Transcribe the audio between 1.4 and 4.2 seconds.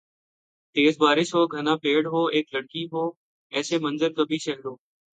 گھنا پیڑ ہو اِک لڑکی ہوایسے منظر